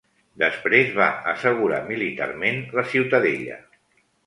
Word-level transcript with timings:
Després 0.43 0.89
va 0.99 1.09
assegurar 1.33 1.83
militarment 1.91 2.59
la 2.81 2.87
ciutadella. 2.97 3.63